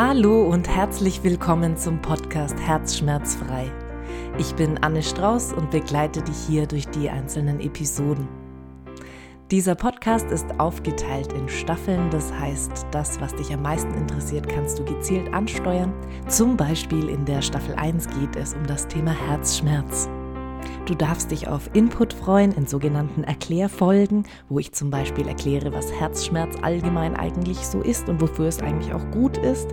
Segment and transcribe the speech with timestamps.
[0.00, 3.68] Hallo und herzlich willkommen zum Podcast Herzschmerzfrei.
[4.38, 8.28] Ich bin Anne Strauß und begleite dich hier durch die einzelnen Episoden.
[9.50, 14.78] Dieser Podcast ist aufgeteilt in Staffeln, das heißt, das, was dich am meisten interessiert, kannst
[14.78, 15.92] du gezielt ansteuern.
[16.28, 20.08] Zum Beispiel in der Staffel 1 geht es um das Thema Herzschmerz.
[20.88, 25.92] Du darfst dich auf Input freuen in sogenannten Erklärfolgen, wo ich zum Beispiel erkläre, was
[25.92, 29.68] Herzschmerz allgemein eigentlich so ist und wofür es eigentlich auch gut ist.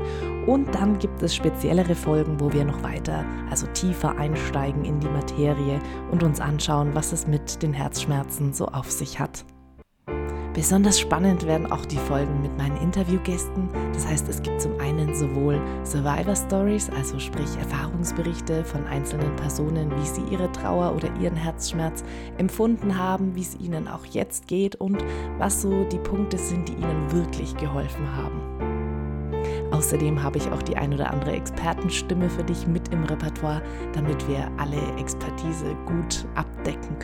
[0.45, 5.07] Und dann gibt es speziellere Folgen, wo wir noch weiter, also tiefer einsteigen in die
[5.07, 5.79] Materie
[6.11, 9.45] und uns anschauen, was es mit den Herzschmerzen so auf sich hat.
[10.55, 13.67] Besonders spannend werden auch die Folgen mit meinen Interviewgästen.
[13.93, 19.91] Das heißt, es gibt zum einen sowohl Survivor Stories, also sprich Erfahrungsberichte von einzelnen Personen,
[19.91, 22.05] wie sie ihre Trauer oder ihren Herzschmerz
[22.37, 25.03] empfunden haben, wie es ihnen auch jetzt geht und
[25.37, 28.41] was so die Punkte sind, die ihnen wirklich geholfen haben.
[29.71, 34.25] Außerdem habe ich auch die ein oder andere Expertenstimme für dich mit im Repertoire, damit
[34.29, 36.94] wir alle Expertise gut abdecken.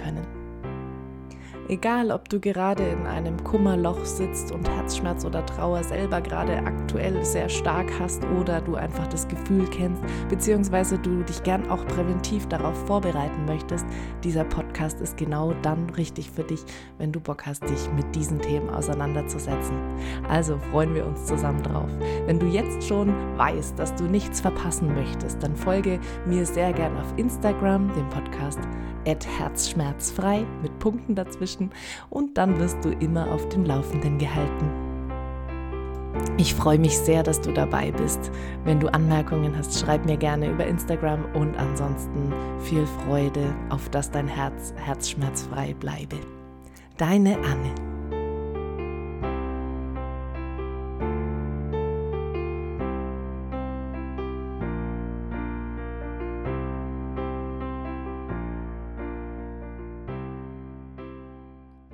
[1.72, 7.24] Egal, ob du gerade in einem Kummerloch sitzt und Herzschmerz oder Trauer selber gerade aktuell
[7.24, 12.46] sehr stark hast oder du einfach das Gefühl kennst, beziehungsweise du dich gern auch präventiv
[12.48, 13.86] darauf vorbereiten möchtest,
[14.22, 16.60] dieser Podcast ist genau dann richtig für dich,
[16.98, 19.78] wenn du Bock hast, dich mit diesen Themen auseinanderzusetzen.
[20.28, 21.90] Also freuen wir uns zusammen drauf.
[22.26, 26.98] Wenn du jetzt schon weißt, dass du nichts verpassen möchtest, dann folge mir sehr gern
[26.98, 28.60] auf Instagram, dem Podcast
[29.06, 31.61] herzschmerzfrei mit Punkten dazwischen
[32.10, 34.70] und dann wirst du immer auf dem Laufenden gehalten.
[36.38, 38.32] Ich freue mich sehr, dass du dabei bist.
[38.66, 44.12] Wenn du Anmerkungen hast, schreib mir gerne über Instagram und ansonsten viel Freude, auf dass
[44.12, 46.18] dein Herz herzschmerzfrei bleibe.
[46.98, 47.91] Deine Anne.